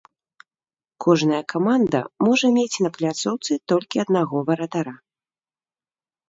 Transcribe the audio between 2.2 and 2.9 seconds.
можа мець